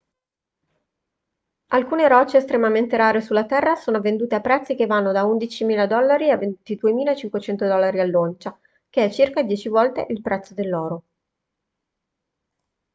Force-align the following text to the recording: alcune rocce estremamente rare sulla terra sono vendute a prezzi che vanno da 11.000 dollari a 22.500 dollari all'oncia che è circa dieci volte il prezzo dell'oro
alcune 1.73 2.07
rocce 2.07 2.37
estremamente 2.37 2.97
rare 2.97 3.21
sulla 3.21 3.45
terra 3.45 3.75
sono 3.75 4.01
vendute 4.01 4.33
a 4.33 4.41
prezzi 4.41 4.73
che 4.73 4.87
vanno 4.87 5.11
da 5.11 5.25
11.000 5.25 5.85
dollari 5.85 6.31
a 6.31 6.37
22.500 6.37 7.53
dollari 7.57 7.99
all'oncia 7.99 8.59
che 8.89 9.05
è 9.05 9.11
circa 9.11 9.43
dieci 9.43 9.69
volte 9.69 10.07
il 10.09 10.21
prezzo 10.21 10.55
dell'oro 10.55 11.03